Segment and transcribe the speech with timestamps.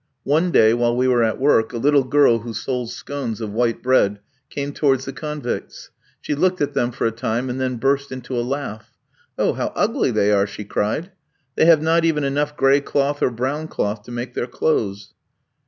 [0.23, 3.83] One day while we were at work, a little girl who sold scones of white
[3.83, 5.91] bread came towards the convicts.
[6.21, 8.95] She looked at them for a time and then burst into a laugh.
[9.37, 11.11] "Oh, how ugly they are!" she cried;
[11.53, 15.13] "they have not even enough gray cloth or brown cloth to make their clothes."